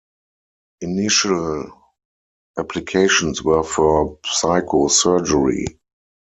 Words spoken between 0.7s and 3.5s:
Initial applications